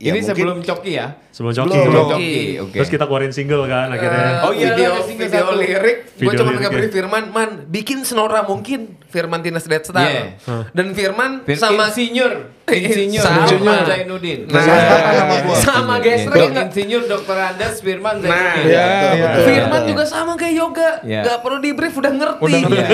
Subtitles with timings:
[0.00, 1.12] Ya, Ini mungkin- sebelum coki ya?
[1.28, 1.68] Sebelum Coki.
[1.68, 1.84] Belum.
[1.84, 2.16] Sebelum Coki.
[2.16, 2.32] coki,
[2.64, 2.72] oke.
[2.72, 4.48] Terus kita keluarin single kan akhirnya.
[4.48, 5.60] Oh iya, video video satu.
[5.60, 10.64] lirik gue Video cuma ngeberi Firman man bikin senora mungkin Firman Tinas Dead Star Yeah.
[10.70, 12.32] dan Firman Fir- sama Insinyur,
[12.70, 13.82] Insinyur, Sama.
[13.84, 14.46] Zainuddin.
[14.46, 15.56] Nah, sama gua.
[15.56, 16.66] sama gesrek Dok nggak?
[16.70, 17.36] Insinyur Dr.
[17.36, 18.62] Andes Firman Nah, Zainuddin.
[18.64, 19.24] Iya, betul, iya.
[19.26, 19.42] betul.
[19.44, 21.20] Firman juga sama kayak yoga Iya.
[21.20, 22.78] nggak perlu di brief udah ngerti Udah ngerti.
[22.78, 22.86] Iya,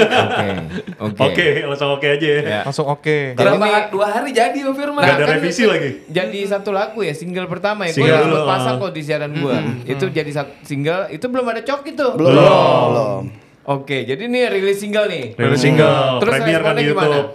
[0.98, 1.20] Oke.
[1.22, 1.22] Oke.
[1.26, 2.40] Oke, langsung oke aja ya.
[2.40, 2.60] Ya.
[2.62, 3.16] Langsung oke.
[3.34, 5.90] Berapa Ini- hari- dua hari jadi sama Firman Nggak ada kan revisi itu lagi.
[6.08, 7.92] Jadi satu lagu ya, single pertama ya.
[7.92, 8.82] Gue dulu, pasang ah.
[8.82, 9.56] kok di siaran gue.
[9.86, 12.06] Itu jadi satu single, itu belum ada cok itu.
[12.14, 12.32] Belum.
[12.32, 13.22] Belum.
[13.66, 15.24] Oke, jadi ini rilis single nih.
[15.34, 17.02] Rilis single, Terus premier kan di gimana?
[17.04, 17.28] YouTube.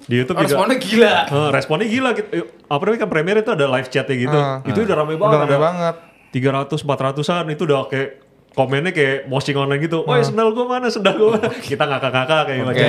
[0.00, 0.46] Di YouTube juga.
[0.48, 2.28] responnya gila Eh, responnya gila gitu.
[2.64, 4.38] Apa namanya kan premier itu ada live chatnya gitu.
[4.38, 4.62] Ah.
[4.62, 5.36] itu udah rame Udah banget.
[5.36, 5.94] rame ada banget.
[6.30, 8.10] 300 400-an itu udah kayak
[8.50, 10.02] komennya kayak posting online gitu.
[10.02, 10.14] Ah.
[10.14, 10.86] Woi, sendal gua mana?
[10.88, 11.50] Sendal gua mana?
[11.52, 12.68] Kita ngakak-ngakak kayak Oke.
[12.68, 12.88] macam.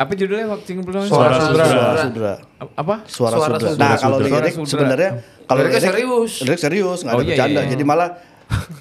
[0.00, 1.04] Apa judulnya waktu single pertama?
[1.04, 1.64] Suara Sudra.
[1.66, 2.32] Suara Sudra.
[2.74, 2.94] Apa?
[3.04, 3.70] Suara, Suara Sudra.
[3.70, 3.84] Sudra.
[3.84, 4.36] Nah, kalau Sudra.
[4.40, 5.10] lirik sebenarnya
[5.44, 6.32] kalau lirik serius.
[6.40, 7.52] Lirik serius, nggak ada Oh, bercanda.
[7.52, 7.70] iya, iya.
[7.70, 8.08] Jadi malah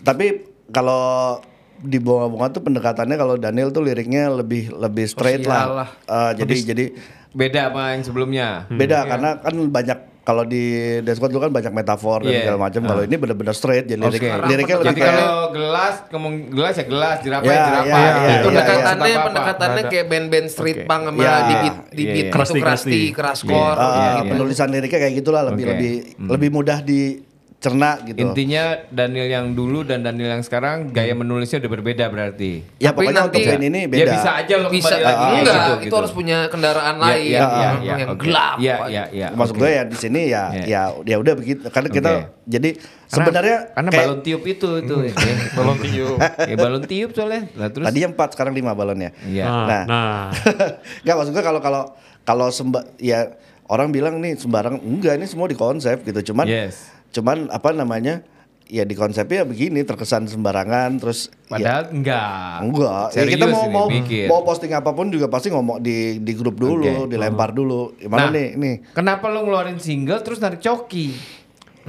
[0.02, 0.26] tapi
[0.70, 1.38] kalau
[1.82, 5.88] di bunga-bunga tuh pendekatannya kalau Daniel tuh liriknya lebih lebih straight Sosial lah.
[5.88, 5.90] lah.
[6.06, 6.86] Eh, jadi jadi
[7.30, 8.66] Beda apa yang sebelumnya?
[8.68, 10.62] beda karena kan banyak kalau di
[11.02, 12.42] Deskot dulu kan banyak metafor dan Iya.
[12.44, 12.82] segala macam.
[12.84, 14.30] Kalau ini benar-benar straight jadi lirik Oke.
[14.46, 17.86] liriknya Jadi lebih kayak kalau gelas, ngomong gelas ya gelas, jerapah Ya, ya jerapah.
[17.90, 19.26] ya, ya, Itu ya, pendekatannya apa-apa.
[19.26, 19.90] pendekatannya Ada.
[19.90, 20.86] kayak band-band street Oke.
[20.86, 21.34] punk sama Ya.
[21.40, 22.14] di beat di Iya, beat iya.
[22.24, 23.02] itu Crusty, crusty, crusty.
[23.12, 23.50] keras Iya.
[23.52, 24.22] core ah, Iya, iya.
[24.28, 25.72] penulisan liriknya kayak gitulah lebih Oke.
[25.72, 25.92] lebih
[26.28, 26.78] lebih mudah
[27.60, 28.16] dicerna gitu.
[28.18, 32.64] Intinya Daniel yang dulu dan Daniel yang sekarang gaya menulisnya udah berbeda berarti.
[32.80, 34.00] ya Tapi pokoknya nanti- untuk band ini beda.
[34.00, 35.96] Ya bisa aja lo bisa kembali lagi ah, kayak enggak gitu, itu gitu.
[36.00, 38.22] harus punya kendaraan Ya, lain ya, ya, yang, ya, yang oke.
[38.24, 39.28] gelap Ya, ya, ya.
[39.30, 39.60] Maksud oke.
[39.60, 40.64] gue ya di sini ya Ya.
[40.64, 42.24] ya ya udah begitu karena kita Oke.
[42.48, 45.14] jadi Karena- sebenarnya karena kayak- balon tiup itu itu ya.
[45.54, 46.18] Balon tiup.
[46.42, 47.42] ya balon tiup soalnya.
[47.54, 49.12] Lah terus tadi yang empat sekarang lima balonnya.
[49.22, 49.44] Iya.
[49.44, 49.84] Nah, Nah.
[49.92, 50.24] nah.
[51.04, 51.84] Enggak maksud gue kalau kalau
[52.24, 56.32] kalau semba ya orang bilang nih sembarang enggak ini semua di konsep gitu.
[56.32, 56.96] Cuman Yes.
[57.12, 58.22] Cuman apa namanya?
[58.66, 62.58] Ya di konsepnya begini terkesan sembarangan terus ya, Padahal enggak.
[62.62, 63.06] enggak.
[63.12, 64.26] Ya, kita mau ini, mau mikir.
[64.30, 67.10] mau posting apa pun juga pasti ngomong di di grup dulu, Oke.
[67.10, 67.98] dilempar dulu.
[67.98, 68.32] Gimana Nah.
[68.32, 68.76] nih nih?
[68.94, 71.18] Kenapa lo ngeluarin single terus narik coki?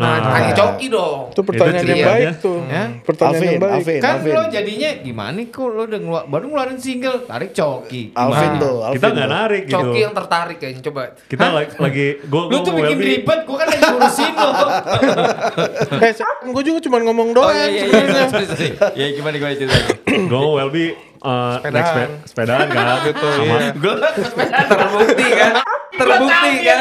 [0.00, 0.32] Nah, Nah.
[0.32, 2.58] tanya coki dong Itu pertanyaan Itu yang baik tuh.
[2.64, 2.84] Ya?
[3.00, 3.74] Pertanyaan Alvin, yang baik.
[3.76, 4.32] Alvin, Kan Alvin.
[4.32, 8.02] lo jadinya gimana kok lo udah ngelu- baru ngeluarin single tarik coki.
[8.12, 8.58] Alvin Gimana?
[8.58, 8.96] tuh, Alvin.
[8.96, 9.36] Kita nggak tuh.
[9.36, 9.74] narik gitu.
[9.76, 13.40] coki yang tertarik kayaknya coba Kita lagi, lagi gua, Lu gua tuh mau bikin ribet,
[13.44, 14.50] gua kan lagi ngurusin lo.
[16.00, 16.12] Eh,
[16.46, 17.52] gue juga cuma ngomong Oh doang.
[17.52, 18.24] iya iya iya.
[18.26, 18.68] sorry.
[18.94, 19.88] Ya gimana gimana ceritanya?
[20.06, 20.84] Gue mau Welby
[21.20, 21.84] uh, Sepedaan.
[21.86, 22.86] spe- sepedaan kan.
[23.04, 23.70] Gitu, Sama iya.
[23.74, 25.52] Gua sepedaan terbukti kan
[25.90, 26.78] terbukti kan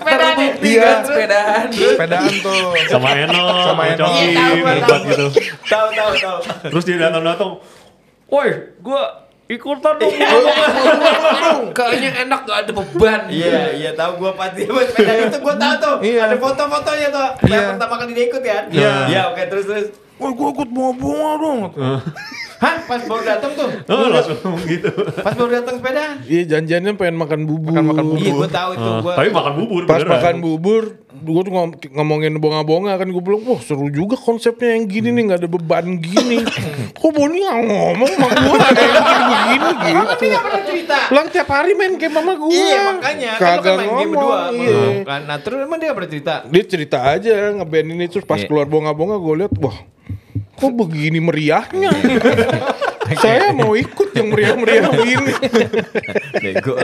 [0.00, 0.82] terbukti Iya.
[0.82, 2.74] kan sepedaan Sepedaan tuh.
[2.86, 4.06] sama Eno, Sama Eno.
[4.18, 5.02] Iya, tahu.
[5.06, 5.26] gitu.
[5.64, 6.38] Tahu tahu tahu.
[6.68, 7.50] Terus dia datang-datang,
[8.26, 9.02] woi, gua
[9.46, 10.12] ikutan dong.
[11.70, 15.74] kayaknya enak gak ada beban Iya iya tahu gua pasti buat sepedaan itu gua tahu
[15.78, 15.96] tuh.
[16.02, 16.20] Iya.
[16.26, 17.28] Ada foto-fotonya tuh.
[17.42, 17.54] Iya.
[17.54, 18.64] Yang pertama kali dia ikut kan?
[18.68, 18.92] Iya.
[19.06, 19.88] Iya oke terus terus.
[20.18, 21.60] Wah, gue ikut bunga-bunga dong.
[22.58, 23.70] Hah pas baru datang tuh.
[23.86, 24.90] Oh, langsung ngomong gitu.
[25.16, 26.26] Pas baru datang sepedaan.
[26.26, 27.70] Iya, janjiannya pengen makan bubur.
[27.70, 29.12] Makan- makan Iya gua tahu itu Ah, gua.
[29.14, 30.10] tapi makan bubur Pas beneran.
[30.10, 30.82] makan bubur,
[31.14, 35.22] gue tuh ngom- ngomongin bonga-bonga kan gue bilang, wah seru juga konsepnya yang gini nih
[35.24, 36.42] nggak ada beban gini.
[36.98, 40.24] Kok Boni nggak ngomong sama gue ada yang begini begini Tapi gitu.
[40.26, 40.96] nggak pernah cerita.
[41.06, 42.50] Pulang tiap hari main game sama gue.
[42.50, 44.78] Iya makanya kan lo kan main game berdua Iya.
[45.06, 45.20] kan.
[45.24, 46.34] Nah terus emang dia nggak pernah cerita.
[46.44, 48.50] Dia cerita aja ngeband ini terus pas Iya.
[48.50, 49.78] keluar bonga-bonga gue lihat, wah
[50.58, 51.94] kok begini meriahnya.
[53.16, 55.32] Saya mau ikut yang meriah-meriah begini.
[56.44, 56.76] Bego.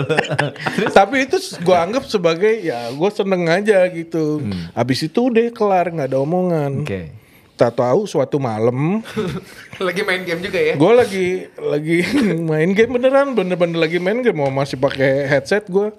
[0.88, 4.40] Tapi itu gue anggap sebagai ya gue seneng aja gitu.
[4.72, 6.86] Habis itu udah kelar nggak ada omongan.
[6.86, 7.12] Oke.
[7.54, 8.98] Tak tahu suatu malam
[9.86, 11.98] lagi main game juga ya gue lagi lagi
[12.50, 15.94] main game beneran bener-bener lagi main game mau masih pakai headset gue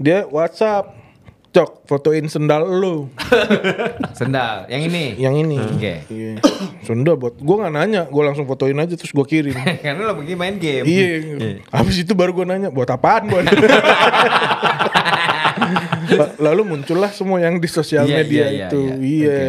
[0.00, 0.88] dia WhatsApp
[1.48, 3.08] cok fotoin sendal lu
[4.18, 4.68] Sendal.
[4.68, 5.04] Yang ini.
[5.16, 5.94] yang ini Oke.
[6.12, 6.36] iya.
[6.84, 10.36] sendal buat gue nggak nanya gue langsung fotoin aja terus gue kirim Karena lo begini
[10.36, 10.84] main game.
[10.84, 11.08] iya
[11.72, 13.48] habis itu baru gue nanya buat apaan buat
[16.38, 18.94] lalu muncullah semua yang di sosial Iya, media iya, iya, itu iya.
[19.00, 19.40] iya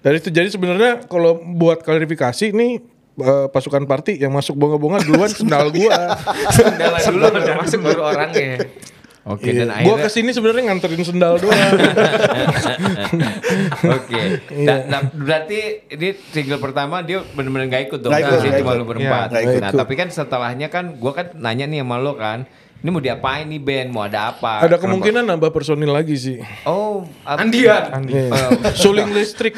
[0.00, 2.72] dari itu jadi sebenarnya kalau buat klarifikasi nih
[3.18, 6.14] eh, pasukan party yang masuk bonga-bonga duluan sendal gua
[6.52, 7.26] sendal dulu
[7.58, 8.64] masuk baru orangnya
[9.26, 9.66] Oke Iya.
[9.66, 11.58] dan Gua akhirnya ke sini sebenarnya nganterin sendal doang.
[13.88, 14.22] Oke.
[14.48, 14.66] Iya.
[14.66, 15.58] Dan- dan berarti
[15.88, 18.10] ini single pertama dia benar-benar gak ikut dong.
[18.10, 18.78] Nggak ikut, Nah, nggak cuma ikut.
[18.78, 19.28] lu berempat.
[19.28, 19.60] Iya, ikut.
[19.60, 22.46] Nah, tapi kan setelahnya kan gua kan nanya nih sama lo kan.
[22.76, 23.88] Ini mau diapain nih band?
[23.90, 24.60] Mau ada apa?
[24.60, 24.82] Ada Kenapa?
[24.84, 26.38] kemungkinan nambah personil lagi sih.
[26.62, 28.30] Oh, ap- Andian Iya.
[28.30, 28.30] Eh,
[28.78, 29.56] Suling listrik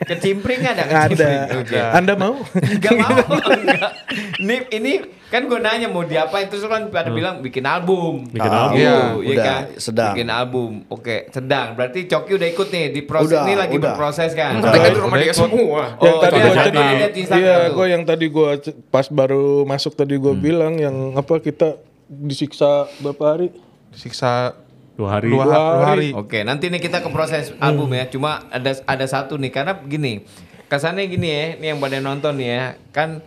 [0.00, 1.06] Kecimpring ada ada.
[1.06, 1.40] kecimpring?
[1.58, 1.78] Oke.
[1.80, 2.34] Anda mau?
[2.76, 3.18] Gak mau.
[3.56, 3.90] Enggak.
[4.36, 4.92] Ini ini
[5.28, 8.24] kan gue nanya mau diapain terus kan pada bilang bikin album.
[8.26, 8.76] Bikin Ah, album.
[8.76, 9.62] Iya, iya udah, kan?
[9.76, 10.12] sedang.
[10.12, 10.70] Bikin album.
[10.88, 11.66] Oke, sedang.
[11.72, 13.92] Berarti Coki udah ikut nih di proses Udah, ini lagi udah.
[13.92, 14.52] berproses kan.
[14.56, 14.72] Udah.
[14.72, 15.82] Mereka di rumah dia semua.
[15.94, 16.64] yang Oh, tadi udah gua jadi.
[16.72, 18.48] cerita- Lihat di Instagram iya gue yang tadi gue
[18.88, 21.76] pas baru masuk tadi gue bilang yang apa kita
[22.08, 23.48] disiksa berapa hari
[23.90, 24.56] Siksa
[24.94, 25.28] Dua hari.
[25.28, 26.08] dua, Dua ha- dua hari.
[26.08, 26.08] hari.
[26.12, 28.04] Oke, nanti nih kita ke proses album ya.
[28.06, 30.26] Cuma ada ada satu nih karena begini.
[30.66, 33.22] Kesannya gini ya, nih yang pada nonton nih ya, kan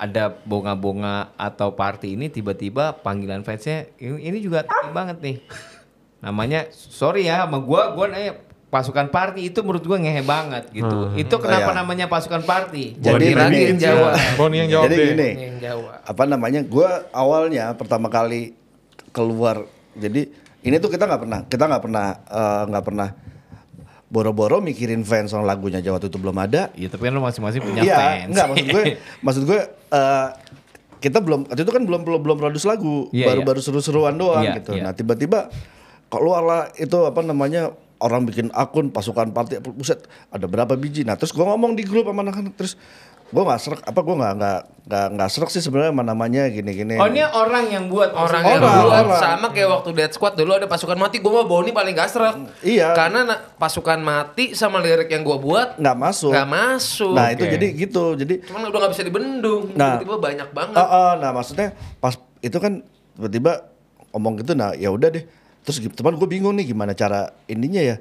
[0.00, 5.36] ada bonga-bonga atau party ini tiba-tiba panggilan fansnya ini, ini juga tai banget nih.
[6.20, 11.12] Namanya sorry ya sama gua gua nanya pasukan party itu menurut gua ngehe banget gitu.
[11.14, 11.78] Itu kenapa Iya.
[11.84, 12.96] namanya pasukan party?
[12.96, 14.10] Jadi gini, yang Jawa.
[14.36, 15.08] Boni yang jawab jadi deh.
[15.12, 15.92] gini, Yang Jawa.
[16.00, 16.60] apa namanya?
[16.64, 18.56] Gue awalnya pertama kali
[19.10, 23.08] keluar, jadi ini tuh kita nggak pernah, kita nggak pernah, eh, nggak pernah
[24.10, 26.74] boro-boro mikirin fans soal lagunya Jawa itu belum ada.
[26.74, 28.28] Iya, tapi kan lu masing-masing punya Iya, fans.
[28.34, 28.84] enggak maksud gue,
[29.24, 30.28] maksud gue eh,
[31.00, 34.58] kita belum waktu itu kan belum belum belum produce lagu, Iya, baru-baru seru-seruan doang Iya,
[34.58, 34.74] gitu.
[34.74, 34.90] iya.
[34.90, 35.48] Nah tiba-tiba
[36.10, 37.70] keluar lah itu apa namanya
[38.02, 41.06] orang bikin akun pasukan party, buset ada berapa biji.
[41.06, 42.74] Nah terus gue ngomong di grup sama anak-anak terus
[43.30, 44.58] gue nggak serak apa gue nggak nggak
[44.90, 46.98] nggak nggak serak sih sebenarnya sama namanya gini-gini.
[46.98, 49.22] Oh, ini orang yang buat Orang yang Orang, buat orang.
[49.22, 52.34] sama kayak waktu Dead Squad dulu ada pasukan mati, gue mah Boni paling gak serak.
[52.58, 52.90] Iya.
[52.90, 56.34] Karena na- pasukan mati sama lirik yang gue buat nggak masuk.
[56.34, 57.14] nggak masuk.
[57.14, 57.54] Nah itu Oke.
[57.54, 59.62] jadi gitu jadi Cuman udah gak bisa dibendung.
[59.78, 60.02] Nah.
[60.02, 60.76] Tiba-tiba banyak banget.
[60.76, 61.70] Ah, ah, nah maksudnya
[62.02, 62.82] pas itu kan
[63.14, 63.70] tiba-tiba
[64.10, 65.22] ngomong gitu nah ya udah deh
[65.62, 67.96] terus teman gue bingung nih gimana cara ininya ya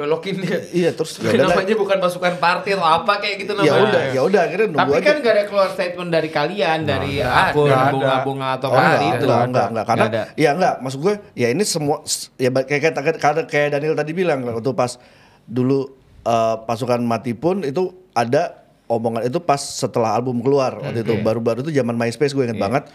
[0.00, 0.58] Belokin dia.
[0.70, 3.82] iya terus ya namanya bukan pasukan party atau apa kayak gitu ya namanya.
[3.84, 7.12] udah ya udah akhirnya nunggu Tapi aja kan gak ada keluar statement dari kalian dari
[7.18, 7.90] nggak akun ada.
[7.90, 9.24] bunga-bunga atau Oh, apa enggak, itu.
[9.24, 10.22] enggak, enggak, enggak, karena Nggak ada.
[10.36, 11.96] ya enggak, maksud gue ya ini semua
[12.36, 14.96] ya kayak kayak kayak, kayak Daniel tadi bilang waktu pas
[15.44, 15.78] dulu
[16.22, 17.82] eh, pasukan mati pun itu
[18.12, 22.58] ada omongan itu pas setelah album keluar waktu itu baru-baru itu zaman MySpace gue inget
[22.58, 22.90] banget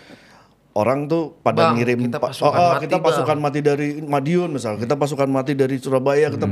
[0.73, 3.05] orang tuh pada Bang, ngirim kita pa- pasukan oh, oh, mati, kita Bang.
[3.07, 6.51] pasukan mati dari Madiun misal kita pasukan mati dari Surabaya kita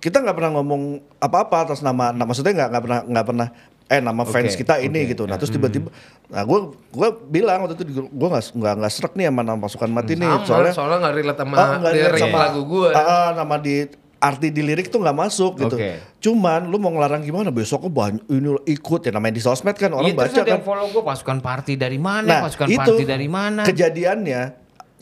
[0.00, 0.82] kita nggak pernah ngomong
[1.18, 3.48] apa-apa atas nama nah, maksudnya nggak nggak pernah nggak pernah
[3.86, 5.94] eh nama fans Oke, kita ini gitu nah terus tiba-tiba
[6.26, 9.90] nah gue gue bilang waktu itu gue nggak nggak nggak serak nih sama nama pasukan
[9.94, 12.88] mati nih Sama, soalnya soalnya gak relate sama nggak lirik relate sama lagu gue.
[12.90, 13.74] Ah, ah, nama di
[14.16, 15.76] arti di lirik tuh nggak masuk gitu.
[15.76, 15.90] Oke.
[16.24, 19.92] Cuman lu mau ngelarang gimana besok kok banyak ini ikut ya namanya di sosmed kan
[19.92, 20.52] orang terus baca kan.
[20.56, 23.62] yang follow gue pasukan party dari mana, Nah, pasukan itu party dari mana.
[23.68, 24.42] kejadiannya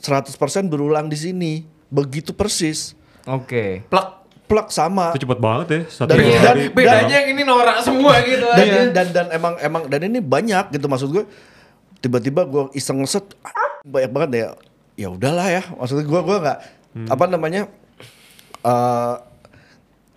[0.02, 0.34] 100%
[0.68, 1.52] berulang di sini.
[1.88, 2.98] Begitu persis.
[3.24, 3.86] Oke.
[3.86, 4.23] Plak.
[4.44, 5.10] Plak sama.
[5.10, 5.80] Itu cepet banget ya.
[5.88, 6.38] Satu Dari- hari.
[6.38, 8.80] dari- Bedanya yang ini norak semua gitu dan, aja.
[8.92, 11.24] dan dan emang emang dan ini banyak gitu maksud gue
[11.98, 13.24] tiba-tiba gue iseng ngeset
[13.82, 14.46] banyak banget ya
[14.94, 16.58] ya udahlah ya maksudnya gue gue nggak
[17.08, 17.62] apa namanya
[18.62, 19.14] eh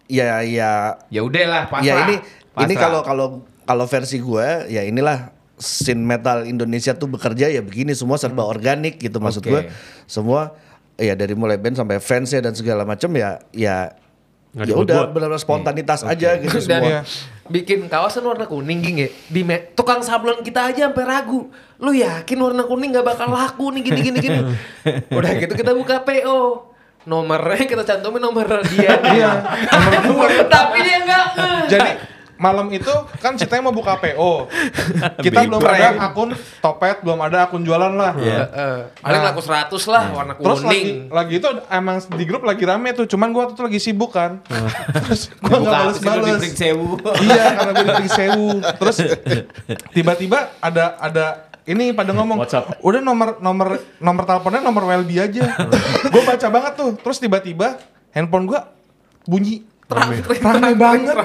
[0.09, 0.71] ya ya
[1.07, 1.83] Ya udahlah pasrah.
[1.83, 2.23] ya ini ini
[2.53, 2.75] Pasrah.
[2.77, 3.27] kalau kalau
[3.63, 9.00] kalau versi gue ya inilah scene metal Indonesia tuh bekerja ya begini semua serba organik
[9.00, 9.50] gitu maksud Oke.
[9.50, 9.62] gue
[10.03, 10.56] semua
[10.95, 13.95] ya dari mulai band sampai fansnya dan segala macam ya ya
[14.57, 16.89] ya udah benar-benar spontanitas aja gitu Dan semua.
[16.89, 17.01] Iya.
[17.48, 19.09] bikin kawasan warna kuning gini ya.
[19.27, 21.48] Di me- tukang sablon kita aja sampai ragu.
[21.77, 24.39] Lu yakin warna kuning gak bakal laku nih gini gini gini.
[25.18, 26.74] Udah gitu kita buka PO.
[27.06, 29.00] Nomornya kita cantumin nomor dia.
[29.00, 29.31] Iya.
[30.54, 31.25] Tapi dia enggak.
[31.69, 31.89] Jadi
[32.37, 34.45] malam itu kan ceritanya mau buka PO.
[35.25, 36.29] Kita belum ada akun
[36.61, 38.13] topet, belum ada akun jualan lah.
[39.01, 40.87] paling laku 100 lah warna Terus lagi, kuning.
[41.09, 44.39] lagi itu emang di grup lagi rame tuh, cuman gua tuh lagi sibuk kan.
[45.09, 46.39] Terus gua nggak Buka apa sih lu di balas-balas.
[46.39, 46.87] Pring Sewu.
[47.21, 48.97] iya karena gue di sewu terus
[49.91, 51.25] tiba-tiba ada ada
[51.67, 52.79] ini pada ngomong WhatsApp.
[52.79, 53.67] udah nomor nomor
[53.99, 55.51] nomor teleponnya nomor Welby aja
[56.13, 57.77] gue baca banget tuh terus tiba-tiba
[58.13, 58.59] handphone gue
[59.27, 61.15] bunyi rame, rame banget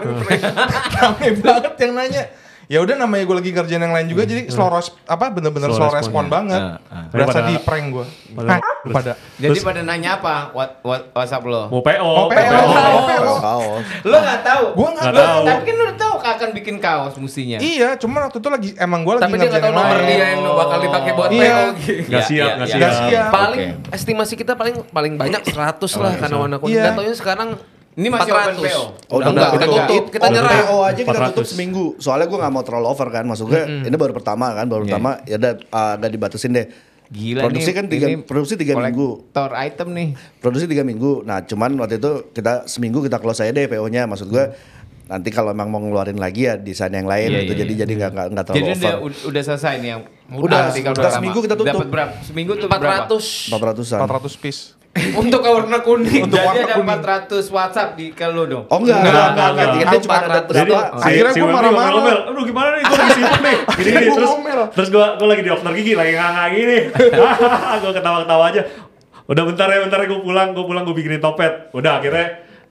[0.93, 2.25] rame banget yang nanya
[2.65, 5.77] ya udah namanya gue lagi kerjaan yang lain juga jadi slow res- apa bener-bener Slow
[5.77, 6.31] slow, respon respon, ya.
[6.31, 7.05] banget Ah, ah.
[7.11, 10.35] berasa Pada- di prank gue pada- pada Jadi Terus- pada nanya apa?
[10.51, 11.69] What, what, WhatsApp lo?
[11.69, 12.01] Mau PO.
[12.01, 12.59] Oh, PO.
[12.65, 13.85] Kaos, kaos.
[14.03, 14.65] Lo gak tahu?
[14.73, 15.41] Gua nggak tahu.
[15.45, 17.59] Tapi kan lo udah tahu akan bikin kaos mestinya.
[17.61, 20.43] iya cuman waktu itu lagi emang gue lagi Tapi dia nggak tahu nomor dia yang
[20.49, 21.43] bakal dipakai buat Iya.
[21.45, 21.93] PO gitu.
[22.01, 22.79] Nggak Iya, siap, iya, nggak iya.
[22.79, 23.29] Nggak siap.
[23.29, 26.73] Paling estimasi kita paling paling banyak 100 lah karena warna kuning.
[26.73, 26.83] Iya.
[26.85, 27.49] Nggak taunya sekarang
[27.93, 28.65] Ini masih open 400.
[28.65, 28.83] PO?
[29.13, 29.85] Oh, udah enggak, udah udah.
[29.85, 30.05] tutup.
[30.09, 30.53] Kita Open nyerah.
[30.65, 31.29] PO aja kita 400.
[31.29, 31.85] tutup seminggu.
[32.01, 33.25] Soalnya gue nggak mau terlalu over kan.
[33.29, 34.89] Maksud gue ini baru pertama kan, baru Iya.
[34.89, 36.67] pertama ya udah uh, agak dibatasin deh.
[37.13, 39.09] Gila produksi nih, kan tiga, ini produksi tiga minggu.
[39.29, 40.09] Kolektor item nih.
[40.41, 41.21] Produksi tiga minggu.
[41.23, 44.09] Nah cuman waktu itu kita seminggu kita close aja deh PO-nya.
[44.09, 44.45] Maksud gue
[45.05, 47.53] nanti kalau emang mau ngeluarin lagi ya desain yang lain Iya, gitu.
[47.53, 47.81] iya, jadi iya.
[47.85, 49.13] jadi nggak nggak nggak terlalu Jadi udah, over.
[49.29, 50.01] udah selesai nih yang
[50.33, 51.69] Udah, udah seminggu kita tutup.
[51.77, 52.13] Dapat berapa?
[52.25, 53.05] Seminggu tuh berapa?
[53.13, 53.53] 400.
[53.53, 53.99] 400-an.
[54.09, 54.61] 400 piece
[55.25, 56.29] Untuk warna kuning.
[56.29, 57.33] Untuk Jadi warna ada kuning.
[57.33, 58.65] 400 WhatsApp di ke lu dong.
[58.69, 59.67] Oh enggak, enggak, enggak, enggak.
[59.73, 59.89] enggak.
[59.89, 60.53] Dia cuma ada 400.
[60.53, 60.85] Jadi berapa?
[60.85, 61.93] si, Akhirnya si gua Wemby marah-marah.
[61.97, 63.57] ngomel-ngomel, Aduh gimana nih, gue lagi sibuk nih.
[63.81, 64.05] Gini, gini.
[64.05, 64.61] Gua Terus, ngomel.
[64.77, 66.79] terus gue gue lagi di dokter gigi, lagi nganga gini.
[67.83, 68.63] gue ketawa-ketawa aja.
[69.23, 71.53] Udah bentar ya, bentar ya gue pulang, gue pulang gue bikinin topet.
[71.73, 72.27] Udah akhirnya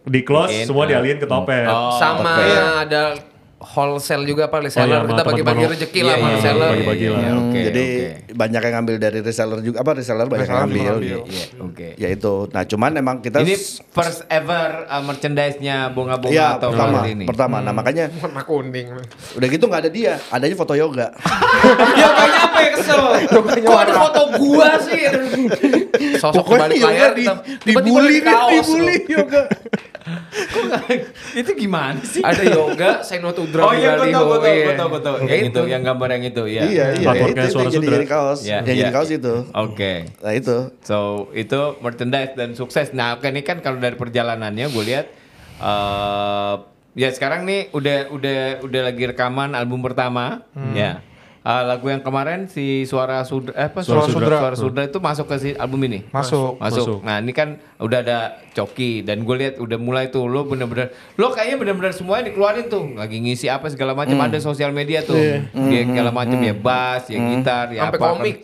[0.05, 0.89] di close, semua ah.
[0.93, 1.65] dialihin ke topet.
[1.65, 2.37] Oh, Sama
[2.85, 3.17] ada
[3.63, 4.89] wholesale juga apa reseller.
[4.97, 6.57] Oh, iya, kita bagi-bagi rezeki Iya, lah sama iya, reseller.
[6.57, 7.21] iya, Bagi-bagi iya, lah.
[7.21, 8.33] iya, Hmm, Oke, jadi oke.
[8.33, 10.83] banyak yang ngambil dari reseller juga apa reseller banyak yang Reseller ngambil.
[10.83, 11.19] ngambil.
[11.27, 11.87] Iya, oke.
[11.95, 12.33] Ya itu.
[12.47, 13.55] Nah, cuman emang kita Ini
[13.87, 17.25] first ever uh, merchandise-nya bunga-bunga Iya, atau pertama, apa ini?
[17.25, 17.57] pertama.
[17.59, 18.87] Nah, makanya Warna kuning.
[19.31, 21.07] udah gitu nggak ada dia, adanya foto yoga.
[21.99, 23.01] ya kayaknya apa ya kesel?
[23.61, 25.01] Kok ada foto gua sih?
[26.21, 27.25] Sosok kebalik layar di,
[27.65, 29.13] tiba-tiba dibully di kaos dibully loh.
[29.17, 29.41] yoga.
[31.41, 32.21] itu gimana sih?
[32.21, 34.65] Ada yoga, say no to drug Oh iya, gue tau, gue tau, iya.
[34.65, 35.15] gue tau, gue tau.
[35.25, 36.61] Yang itu, yang gambar yang itu, ya.
[36.65, 37.07] iya, iya.
[37.09, 38.39] Artwork Itu, itu suara jadi, jadi kaos.
[38.45, 38.81] Iya, yang iya.
[38.85, 39.33] jadi kaos itu.
[39.53, 39.93] Oke.
[40.21, 40.57] Nah, itu.
[40.85, 40.97] So
[41.33, 42.93] itu merchandise dan sukses.
[42.93, 45.05] Nah oke ini kan kalau dari perjalanannya gue lihat
[45.61, 46.55] eh
[46.91, 50.43] ya sekarang nih udah udah udah lagi rekaman album pertama
[50.75, 50.99] ya.
[51.41, 54.37] Eh, lagu yang kemarin si suara sudra eh, apa Suara Sudra.
[54.37, 56.61] suara sudra itu masuk ke si album ini Masuk.
[56.61, 56.85] masuk.
[56.85, 56.97] Masuk.
[57.01, 58.19] Nah ini kan udah ada
[58.53, 62.93] coki dan gue lihat udah mulai tuh lo bener-bener lo kayaknya bener-bener semuanya dikeluarin tuh
[62.93, 65.41] lagi ngisi apa segala macam ada sosial media tuh ya,
[65.81, 68.35] segala macam ya bass ya gitar ya Sampai apa komik.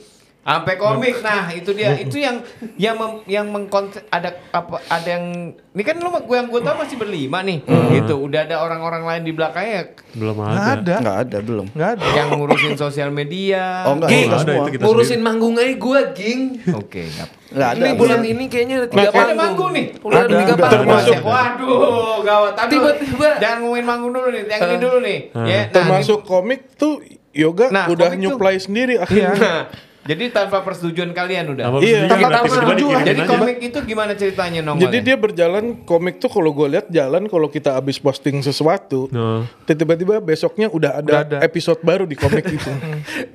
[0.48, 2.40] Sampai komik nah itu dia itu yang
[2.80, 6.76] yang mem- yang mengkonsep ada apa ada yang ini kan lu gue yang gue tahu
[6.80, 7.60] masih berlima nih
[7.92, 10.72] gitu udah ada orang-orang lain di belakangnya Belum Nggak ada.
[10.74, 10.96] ada.
[10.98, 11.66] Nggak ada, belum.
[11.70, 12.06] Nggak ada.
[12.10, 14.30] yang ngurusin sosial media Oh, enggak, Ging.
[14.32, 16.42] Ada, itu kita Ngurusin manggung aja gua, ging.
[16.66, 17.78] oke nggak Nggak ada.
[17.80, 19.38] Ini bulan ini kayaknya ada tiga ada panggung.
[19.38, 20.64] manggung nih Udah ada Ada, tiga udah.
[20.64, 20.88] panggung.
[20.88, 21.18] Termasuk.
[21.22, 23.30] waduh gawat tapi Tiba-tiba.
[23.38, 26.94] jangan ngomongin manggung dulu nih yang ini dulu nih ya nah, Termasuk komik tuh
[27.32, 29.36] yoga Nah, udah tuh- nyuplai sendiri akhirnya.
[29.36, 29.62] Nah,
[30.08, 31.84] jadi tanpa persetujuan kalian udah Apa Iya.
[31.84, 33.02] iya, Tanpa tiba-tiba persetujuan.
[33.04, 37.28] jadi komik itu gimana ceritanya nongol Jadi dia berjalan komik tuh kalau gue lihat jalan
[37.28, 39.44] kalau kita habis posting sesuatu, Nah.
[39.66, 41.38] tiba-tiba besoknya udah ada, Udah ada.
[41.42, 42.72] episode baru di komik itu.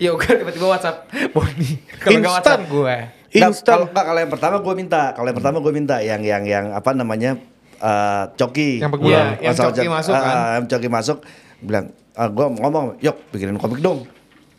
[0.01, 1.77] Yoga tiba-tiba WhatsApp Boni.
[1.95, 2.33] Kalau nggak Instan.
[2.33, 2.97] WhatsApp gue.
[3.33, 3.79] Kalau Instan.
[3.87, 6.91] nggak, kalau yang pertama gue minta, kalau yang pertama gue minta yang yang yang apa
[6.91, 7.37] namanya
[7.79, 8.79] eh, coki.
[8.79, 9.27] Yang Iya, bulan.
[9.39, 10.23] yang coki cok- masuk kan?
[10.25, 11.19] ah, yang coki masuk,
[11.61, 14.07] bilang, ah, gue ngomong, yuk bikinin komik dong.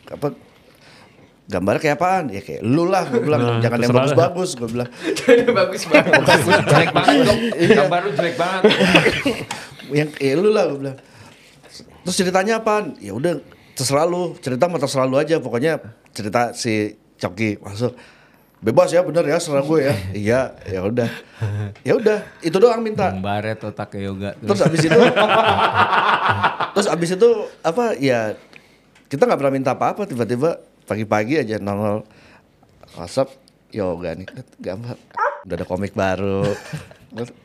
[0.06, 0.36] Apa?
[1.44, 2.32] Gambar kayak apaan?
[2.32, 3.40] Ya kayak lu lah, gue bilang.
[3.44, 4.88] Nah, Jangan yang bagus-bagus, gue bilang.
[5.20, 6.12] Jadi bagus banget.
[6.64, 7.40] jelek banget dong.
[7.52, 8.62] Gambar lu jelek banget.
[10.00, 10.96] Yang ya lu lah gue bilang.
[12.08, 12.96] Terus ceritanya apaan?
[12.96, 13.44] Ya udah
[13.76, 14.32] terserah lu.
[14.40, 15.36] Cerita mah terserah lu aja.
[15.36, 15.84] Pokoknya
[16.16, 17.92] cerita si Coki masuk.
[18.64, 19.94] Bebas ya bener ya serah gue ya.
[20.16, 21.10] Iya ya udah.
[21.84, 23.12] Ya udah itu doang minta.
[23.12, 24.32] Baret otak yoga.
[24.40, 24.96] Terus abis itu
[26.74, 28.32] terus abis itu apa ya
[29.12, 32.04] kita nggak pernah minta apa-apa tiba-tiba pagi-pagi aja nongol.
[32.94, 33.34] WhatsApp
[33.74, 34.28] yoga nih
[34.62, 34.96] gambar
[35.44, 36.46] udah ada komik baru.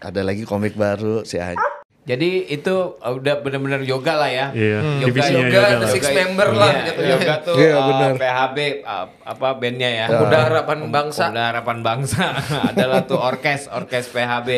[0.01, 1.78] Ada lagi komik baru si Anj
[2.09, 4.45] Jadi itu uh, udah benar-benar yoga lah ya.
[4.49, 5.89] Iya, Yoga, divisinya yoga, yoga the lah.
[5.89, 7.01] six member lah Iya, gitu.
[7.05, 8.11] Yoga tuh Iya, uh, benar.
[8.17, 10.05] PHB uh, apa bandnya ya.
[10.09, 11.23] Pemuda Harapan Bangsa.
[11.29, 12.25] Pemuda Harapan Bangsa
[12.73, 14.49] adalah tuh orkes orkes PHB.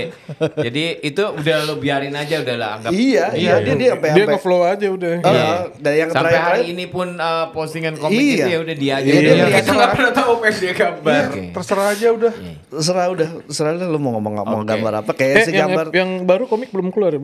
[0.56, 2.92] Jadi itu udah lu biarin aja udah lah anggap.
[2.94, 5.14] iya iya dia dia sampai Dia ngeflow aja udah.
[5.22, 8.32] Ah, dari yang Sampai terakhir hari ini pun uh, postingan komik Iya.
[8.38, 9.10] itu ya udah dia aja.
[9.12, 9.46] Iya, iya.
[9.60, 11.24] Kita nggak pernah tahu apa yang dia gambar.
[11.28, 11.42] Oke.
[11.52, 12.34] Terserah aja udah.
[12.72, 16.10] terserah udah terserah lu mau ngomong mau gambar apa kayak Eh, si yang, gambar yang
[16.24, 17.20] baru komik belum keluar ya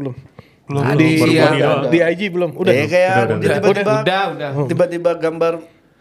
[0.67, 0.81] belum?
[0.83, 1.00] Belum.
[1.00, 1.81] di baru di, komik doang.
[1.88, 2.51] di IG belum?
[2.59, 2.74] Udah.
[2.75, 3.55] ya kayak Udah, udah, dia udah.
[3.55, 4.50] tiba-tiba Udah, udah.
[4.67, 5.53] tiba-tiba gambar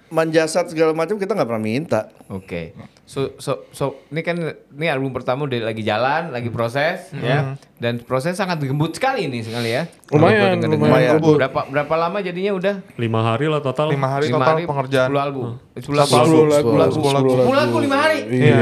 [0.06, 2.74] manjasat segala macam kita nggak pernah minta Oke.
[3.06, 4.34] So, so, so, ini kan
[4.74, 7.54] ini album pertama udah lagi jalan, lagi proses, ya.
[7.78, 9.86] Dan proses sangat gembut sekali ini sekali ya.
[10.10, 11.38] Lumayan, lumayan gembut.
[11.38, 12.74] Berapa berapa lama jadinya udah?
[12.98, 13.94] Lima hari lah total.
[13.94, 15.14] Lima hari Lima total pengerjaan.
[15.14, 15.46] 10 album.
[15.78, 16.18] 10 Sepuluh album.
[16.18, 16.50] lagu, sepuluh
[16.82, 16.90] lagu.
[16.98, 18.18] sepuluh Sepuluh lagu lima hari.
[18.26, 18.58] Iya.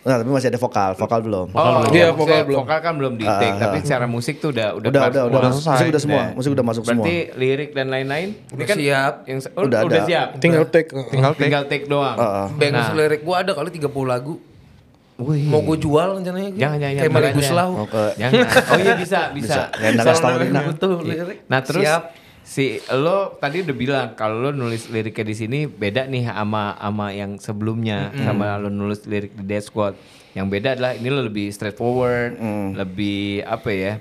[0.00, 2.58] Nah tapi masih ada vokal vokal belum Oh, Iya, maksudnya vokal belum.
[2.60, 5.28] Vokal kan belum di take, Ah, tapi secara musik tuh udah udah udah udah semua.
[5.28, 5.72] udah selesai.
[5.74, 9.14] musik udah semua musik udah masuk Berarti semua lirik dan lain-lain ini Udah kan siap.
[9.24, 10.06] yang oh, Udah udah, ada.
[10.06, 10.28] siap.
[10.38, 10.88] Tinggal take.
[10.88, 11.42] Tinggal take.
[11.44, 12.16] Tinggal take doang.
[12.16, 12.46] Heeh.
[12.54, 12.96] Bengkus Nah.
[12.96, 14.34] lirik gua ada kali 30 lagu.
[15.18, 16.46] Mau gue jual rencananya.
[16.48, 16.60] gua.
[16.62, 17.34] Jangan, jangan, Kayak jangan.
[17.34, 17.70] Guslau.
[17.74, 18.32] mau ke Jangan.
[18.70, 19.60] Oh iya bisa, bisa.
[19.74, 20.38] Bisa.
[21.02, 21.38] Lirik.
[21.44, 22.02] Nah terus Siap.
[22.48, 27.06] Si lo tadi udah bilang kalau lo nulis liriknya di sini beda nih sama sama
[27.12, 29.92] yang sebelumnya sama lo nulis lirik di Death Squad.
[30.32, 32.40] Yang beda adalah ini lo lebih straightforward,
[32.72, 33.94] lebih apa ya?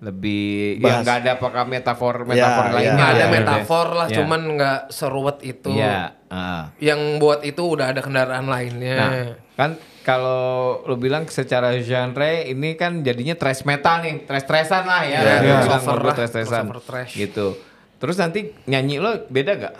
[0.00, 0.88] Lebih Bahas.
[0.88, 3.04] yang nggak ada pakai metafor metafor Ya, lainnya.
[3.04, 4.16] ada ya, metafor lah, Ya.
[4.16, 5.76] cuman nggak seruwet itu.
[5.76, 6.16] Iya.
[6.32, 6.72] ah.
[6.80, 8.96] Yang buat itu udah ada kendaraan lainnya.
[8.96, 9.10] Nah,
[9.54, 15.20] kan kalau lo bilang secara genre ini kan jadinya trash metal nih, trash-trashan lah ya.
[15.20, 16.64] Lo lah, trash-trashan.
[16.64, 17.12] crossover trash.
[17.12, 17.48] Gitu.
[18.00, 19.76] Terus nanti nyanyi lo beda gak?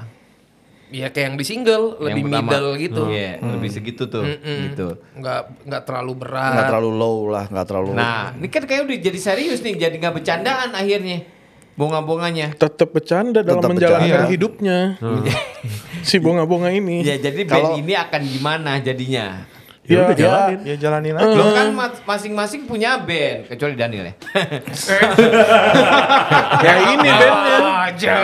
[0.90, 2.50] ya kayak yang di single lebih pertama.
[2.50, 3.02] middle gitu.
[3.14, 4.98] Iya, lebih segitu tuh, gitu.
[5.14, 6.66] Nggak nggak terlalu nggak berat.
[6.66, 7.88] terlalu low lah, nggak terlalu.
[7.94, 11.22] Nah, ini kan kayak udah jadi serius nih, jadi nggak bercandaan akhirnya.
[11.78, 12.58] Bonga-bonganya.
[12.58, 14.28] Tetap bercanda dalam Tetap menjalankan bercanda.
[14.28, 14.78] hidupnya.
[16.08, 17.06] si bunga-bunga ini.
[17.06, 19.46] Ya, jadi band Kalau- ini akan gimana jadinya?
[19.90, 20.23] Ya, udah ya.
[20.23, 20.59] jalanin.
[20.62, 21.35] Ya jalanin aja.
[21.35, 24.14] Lo kan ma- masing-masing punya band, kecuali Daniel ya.
[26.64, 27.59] ya ini bandnya.
[27.90, 28.14] aja.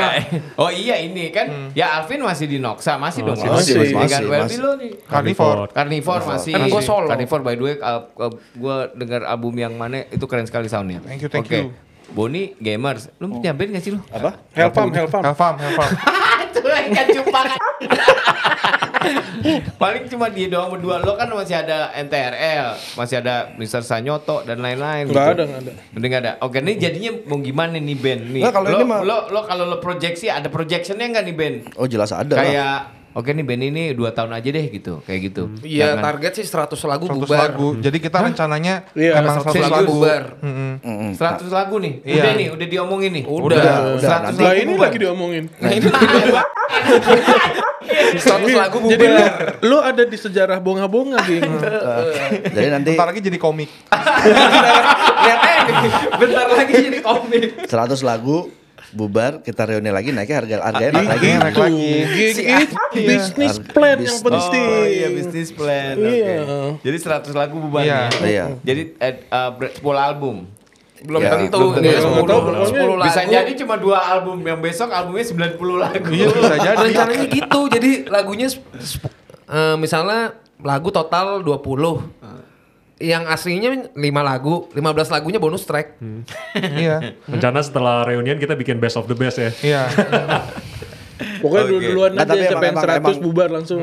[0.62, 3.35] oh iya ini kan, ya Alvin masih di Noxa, masih dong.
[3.35, 3.58] Masih, lo.
[3.58, 4.58] masih, Dengan masih, Welby masih.
[4.62, 4.90] lo nih.
[5.11, 5.66] Carnivore.
[5.75, 6.52] Carnivore masih.
[6.54, 7.06] Kan gua solo.
[7.11, 11.02] Carnivore by the way, uh, uh, gua dengar album yang mana itu keren sekali soundnya.
[11.02, 11.58] Thank you, thank Oke.
[11.58, 11.86] you.
[12.06, 14.00] Boni Gamers, lu punya band gak sih lu?
[14.08, 14.38] apa?
[14.52, 15.22] Helpam, helpam.
[15.22, 15.90] Helfam, helfam.
[16.46, 17.46] Itu yang kan cupang.
[19.76, 20.98] Paling cuma dia doang berdua.
[20.98, 23.82] Lo kan masih ada NTRL, masih ada Mr.
[23.86, 25.06] Sanyoto dan lain-lain.
[25.06, 25.34] Nggak gitu.
[25.36, 25.72] ada, nggak ada.
[25.94, 26.32] Udah nggak ada.
[26.42, 28.42] Oke, ini jadinya mau gimana nih band nih?
[28.42, 31.56] Nah, kalau lo, ini mah- lo, lo kalau lo proyeksi ada projectionnya nggak nih band?
[31.78, 32.42] Oh jelas ada lah.
[33.16, 35.49] Oke nih band ini dua tahun aja deh gitu, kayak gitu.
[35.62, 37.38] Iya Jangan- target sih 100 lagu 100 bubar.
[37.49, 37.68] lagu.
[37.80, 40.23] Jadi kita rencananya Iya, emang 100 100 lagu bubar.
[40.38, 41.11] Mm-mm.
[41.16, 41.94] 100 lagu nih.
[42.02, 42.12] Iya.
[42.14, 43.25] Udah nih, udah diomongin nih.
[43.25, 43.40] Udah.
[43.40, 44.04] Udah, udah.
[44.04, 44.85] 100 Nanti- Lah lagu ini bubar.
[44.85, 45.44] lagi diomongin.
[45.56, 45.88] Nah, ini
[48.16, 48.92] 100 lagu bubar.
[48.92, 49.25] Jadi lu,
[49.64, 51.40] lu ada di sejarah bonga-bonga, Ging.
[52.54, 53.70] Jadi nanti Bentar lagi jadi komik.
[55.25, 55.73] Lihat aja
[56.16, 57.64] bentar lagi jadi komik.
[57.64, 58.52] 100 lagu
[58.93, 61.28] bubar kita reuni lagi naiknya harga harganya naik lagi.
[61.35, 61.90] Naik lagi.
[62.31, 64.62] Si itu bisnis plan yang penting.
[64.62, 65.95] Oh iya bisnis plan.
[65.97, 66.07] oke.
[66.07, 66.37] Iya.
[66.81, 68.00] Jadi 100 lagu bubar Iya.
[68.07, 68.23] ya.
[68.23, 68.45] Iya.
[68.62, 70.37] Jadi eh, eh, ber- 10 album.
[70.97, 72.09] Belum Ya, tentu belum nih tentu.
[72.09, 72.73] 10, Belum tentu.
[72.73, 73.05] 10 lagu.
[73.05, 76.09] Bisa jadi cuma dua album yang besok albumnya 90 lagu.
[76.09, 76.76] Iya bisa jadi.
[76.78, 77.61] Rencananya gitu.
[77.69, 78.49] Jadi lagunya
[79.47, 80.21] eh, misalnya
[80.59, 82.45] lagu total 20.
[82.96, 86.00] Yang aslinya 5 lagu, 15 lagunya bonus track.
[86.56, 87.16] Iya.
[87.24, 89.50] Rencana setelah reunian kita bikin best of the best ya.
[89.60, 89.82] Iya.
[91.16, 91.70] Pokoknya Oke.
[91.72, 93.80] dulu-duluan Nggak, aja tapi sampai emang- 100 emang- bubar langsung.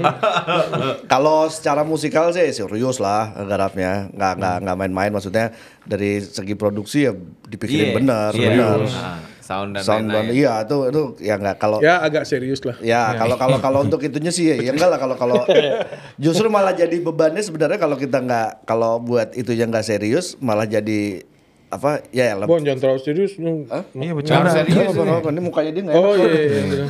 [1.13, 5.49] Kalau secara musikal sih serius lah garapnya, nggak nggak nggak main-main maksudnya
[5.81, 8.47] dari segi produksi ya dipikirin Iya, benar, iya.
[8.47, 8.77] benar.
[8.85, 10.31] Nah, sound dan Sound lain-lain.
[10.33, 12.79] iya itu itu ya nggak kalau ya agak serius lah.
[12.79, 15.43] Ya kalau kalau kalau untuk itunya sih ya, ya enggak lah kalau kalau
[16.23, 20.63] justru malah jadi bebannya sebenarnya kalau kita nggak kalau buat itu yang nggak serius malah
[20.63, 21.27] jadi
[21.73, 23.33] apa ya ya Bon jangan terlalu serius.
[23.41, 23.65] lu.
[23.97, 24.53] Iya bercanda.
[24.53, 25.25] serius ini.
[25.33, 26.85] ini mukanya dia nggak Oh iya, iya, iya.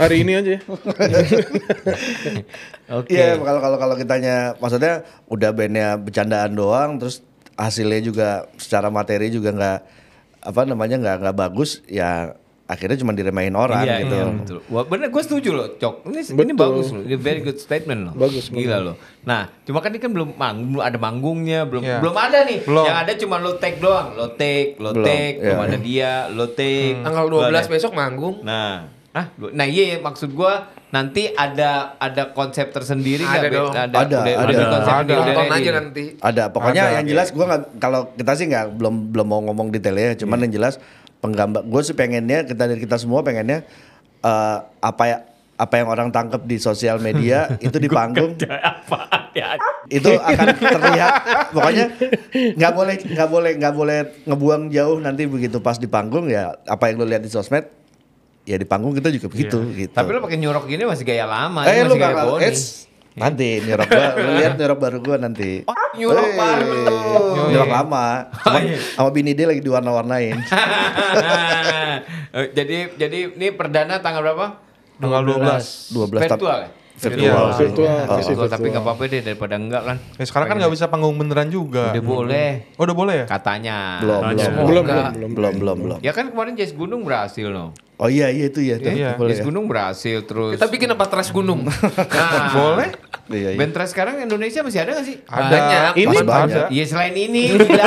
[0.00, 0.52] Hari ini aja.
[2.96, 3.12] Oke.
[3.12, 7.20] Iya kalau kalau kalau kitanya maksudnya udah bandnya bercandaan doang terus
[7.56, 9.78] hasilnya juga secara materi juga nggak
[10.46, 14.14] apa namanya nggak nggak bagus ya akhirnya cuma diremahin orang iya, gitu.
[14.18, 14.58] iya, betul.
[14.74, 16.10] Wah, bener, gue setuju loh, Cok.
[16.10, 16.58] Ini, ini Betul.
[16.58, 18.12] bagus loh, ini very good statement loh.
[18.18, 18.98] Bagus, Gila loh.
[19.22, 21.98] Nah, cuma kan ini kan belum manggung, belum ada manggungnya, belum Iya.
[22.02, 22.58] belum ada nih.
[22.66, 22.84] Belum.
[22.90, 25.66] Yang ada cuma lo take doang, lo take, lo Belum, take, belum iya.
[25.70, 26.98] ada dia, lo take.
[27.06, 27.70] Tanggal Belum 12 ada.
[27.70, 28.36] besok manggung.
[28.42, 33.72] Nah, ah, nah iya iya, maksud gua nanti ada ada konsep tersendiri nggak, Ada dong.
[33.74, 34.32] Ada, Ada, udah, ada.
[34.38, 35.14] udah di konsep Ada.
[35.18, 35.56] ready.
[35.58, 36.04] aja nanti.
[36.22, 39.74] Ada pokoknya Ada, yang jelas gua nggak kalau kita sih nggak belum belum mau ngomong
[39.74, 40.78] detailnya cuman yang jelas
[41.20, 43.66] penggambar gue sih pengennya kita dari kita semua pengennya
[44.22, 45.18] eh, apa ya
[45.56, 48.36] apa yang orang tangkap di sosial media itu di panggung
[49.32, 49.56] ya?
[49.88, 51.12] itu akan terlihat
[51.56, 51.86] pokoknya
[52.60, 56.92] nggak boleh nggak boleh nggak boleh ngebuang jauh nanti begitu pas di panggung ya apa
[56.92, 57.64] yang lo lihat di sosmed
[58.46, 61.66] ya di panggung kita juga begitu gitu Tapi lo pakai nyurok gini masih gaya lama,
[61.66, 62.54] eh lu masih gaya bakal Boni.
[63.16, 65.50] nanti nyerok gua lu lihat nyerok baru gua nanti
[65.96, 66.72] nyurok Eh, baru.
[67.48, 68.06] nyerok lama
[68.38, 70.36] Cuman sama bini dia lagi diwarna-warnain
[72.52, 74.46] jadi jadi ini perdana tanggal berapa?
[74.96, 75.92] Tanggal 12.
[75.92, 76.70] 12 tap- Virtual ya?
[76.96, 77.60] virtual Iya, sih.
[77.62, 77.96] virtual.
[78.02, 79.96] Oh, Virtual, tapi nggak apa-apa deh daripada enggak kan.
[80.16, 81.92] Ya, sekarang kan nggak bisa panggung beneran juga.
[81.92, 83.26] Udah boleh Oh udah boleh ya?
[83.26, 83.78] katanya.
[84.00, 85.52] belum belum Belum, belum, belum.
[85.56, 87.76] belum belum Ya kan kemarin Jazz Gunung berhasil loh.
[87.96, 89.16] Oh iya iya itu ya Iya.
[89.16, 89.44] boleh Jazz ya.
[89.44, 90.54] Gunung berhasil terus.
[90.54, 91.64] Kita bikin apa trash gunung?
[92.16, 92.88] Nah, Boleh?
[93.28, 95.16] iya iya Band trash sekarang Indonesia masih ada gak sih?
[95.24, 95.48] Ada.
[95.48, 95.92] Banyak.
[95.94, 96.66] Ini Masih banyak.
[96.70, 97.84] Iya selain ini gila.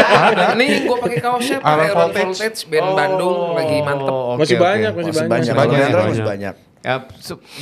[0.54, 2.26] Ini gue pakai kaosnya pakai Iron Voltage.
[2.28, 4.10] Voltage band Bandung lagi mantep.
[4.10, 4.66] Oh, oke, Masih oke.
[4.66, 5.54] banyak, masih masih banyak.
[5.54, 6.10] banyak Banyak, banyak.
[6.10, 6.96] masih banyak Ya,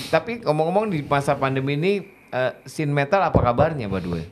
[0.08, 1.94] tapi ngomong-ngomong di masa pandemi ini
[2.30, 4.26] eh, scene metal apa kabarnya by the way?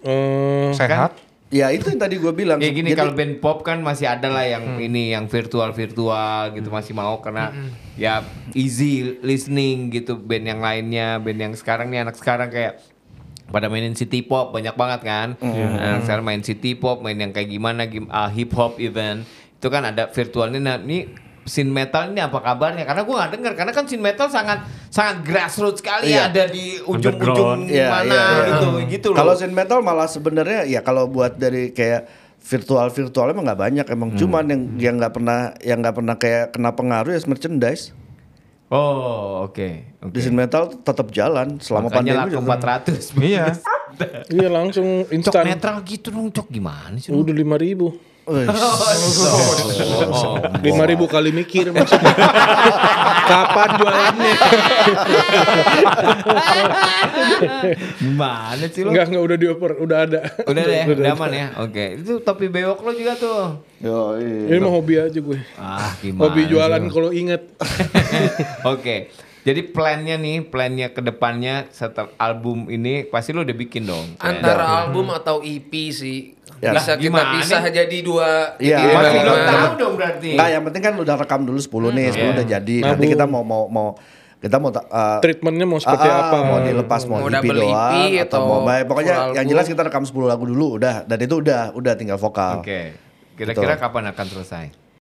[0.00, 1.16] Eh, Sehat?
[1.48, 2.60] Ya itu yang tadi gue bilang.
[2.60, 6.52] Ya gini Jadi- kalau band pop kan masih ada lah yang ini yang virtual virtual
[6.52, 7.52] gitu masih mau karena
[7.94, 8.20] ya
[8.52, 12.80] easy listening gitu band yang lainnya band yang sekarang nih anak sekarang kayak
[13.48, 15.28] pada mainin city pop banyak banget kan?
[15.40, 19.24] Anak sekarang main city pop main yang kayak gimana gim- ah, hip hop event
[19.58, 21.08] itu kan ada virtualnya nah ini
[21.48, 25.16] scene metal ini apa kabarnya karena gue nggak dengar karena kan scene metal sangat sangat
[25.22, 26.28] grassroots sekali Iya.
[26.28, 27.66] ada di ujung-ujung.
[27.66, 28.44] Iya, mana iya, iya.
[28.46, 32.06] gitu gitu loh Kalau scene metal malah sebenarnya ya kalau buat dari kayak
[32.40, 34.18] virtual virtual emang nggak banyak emang Hmm.
[34.18, 37.90] cuman yang yang nggak pernah yang nggak pernah kayak kena pengaruh ya merchandise.
[38.68, 39.64] Oh, oke.
[39.98, 40.12] oke.
[40.12, 42.36] Desain metal tetap jalan selama Makanya pandemi.
[42.36, 42.84] juga.
[42.84, 43.16] 400.
[43.16, 43.44] Iya.
[44.28, 45.42] Iya langsung Cok instan.
[45.42, 46.46] netral gitu dong, Cok.
[46.48, 47.10] Gimana sih?
[47.10, 47.90] Udah lima ribu.
[47.90, 47.98] Wih, Oh,
[50.60, 52.14] Lima ribu kali mikir maksudnya.
[53.28, 54.34] Kapan jualannya?
[58.00, 58.90] Gimana sih lo?
[58.92, 60.20] Enggak, enggak udah dioper, udah ada.
[60.44, 61.46] Udah deh, udah aman ya.
[61.64, 63.64] Oke, itu topi bewok lo juga tuh.
[63.80, 64.56] Yo, iya.
[64.56, 65.38] Ini mah hobi aja gue.
[65.56, 66.22] Ah, gimana?
[66.28, 67.42] Hobi jualan kalau inget.
[68.74, 69.08] Oke.
[69.48, 74.18] Jadi plannya nih, plannya ke depannya setelah album ini pasti lo udah bikin dong.
[74.20, 76.36] Antara album atau EP sih.
[76.58, 76.74] Ya.
[76.74, 78.30] Bisa Lah, kita gimana pisah jadi dua.
[78.58, 79.00] Iya, lima.
[79.14, 80.30] belum tahu dong berarti.
[80.34, 82.76] Enggak, yang penting kan udah rekam dulu 10 nih, 10 udah jadi.
[82.82, 83.12] Nanti Nabung.
[83.14, 83.88] kita mau mau mau
[84.38, 86.38] kita mau uh, Treatmentnya mau seperti ah, ah, apa?
[86.46, 89.50] Mau dilepas mau, Mau EP EP atau atau mau baik pokoknya yang album.
[89.50, 92.62] jelas kita rekam 10 lagu dulu udah dan itu udah udah tinggal vokal.
[92.62, 92.94] Oke.
[93.38, 93.82] Kira-kira Betul.
[93.86, 94.87] kapan akan selesai?